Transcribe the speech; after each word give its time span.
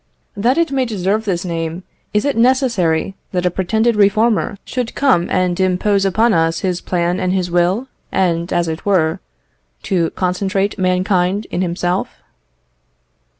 That 0.35 0.57
it 0.57 0.71
may 0.71 0.83
deserve 0.83 1.25
this 1.25 1.45
name, 1.45 1.83
is 2.11 2.25
it 2.25 2.35
necessary 2.35 3.13
that 3.33 3.45
a 3.45 3.51
pretended 3.51 3.95
reformer 3.95 4.57
should 4.65 4.95
come 4.95 5.29
and 5.29 5.59
impose 5.59 6.05
upon 6.05 6.33
us 6.33 6.61
his 6.61 6.81
plan 6.81 7.19
and 7.19 7.31
his 7.33 7.51
will, 7.51 7.87
and, 8.11 8.51
as 8.51 8.67
it 8.67 8.83
were, 8.83 9.19
to 9.83 10.09
concentrate 10.09 10.79
mankind 10.79 11.45
in 11.51 11.61
himself? 11.61 12.15